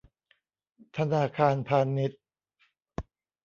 [0.97, 2.21] ธนาคารพาณิชย์